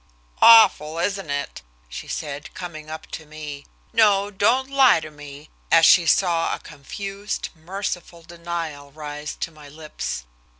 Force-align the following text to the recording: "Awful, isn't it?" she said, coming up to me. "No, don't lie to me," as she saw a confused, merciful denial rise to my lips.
"Awful, 0.41 0.97
isn't 0.97 1.29
it?" 1.29 1.61
she 1.87 2.07
said, 2.07 2.55
coming 2.55 2.89
up 2.89 3.05
to 3.11 3.27
me. 3.27 3.67
"No, 3.93 4.31
don't 4.31 4.67
lie 4.67 4.99
to 4.99 5.11
me," 5.11 5.51
as 5.71 5.85
she 5.85 6.07
saw 6.07 6.55
a 6.55 6.59
confused, 6.59 7.49
merciful 7.53 8.23
denial 8.23 8.91
rise 8.91 9.35
to 9.35 9.51
my 9.51 9.69
lips. 9.69 10.23